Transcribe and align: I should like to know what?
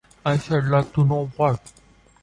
I 0.25 0.39
should 0.39 0.65
like 0.65 0.91
to 0.95 1.05
know 1.05 1.27
what? 1.37 1.61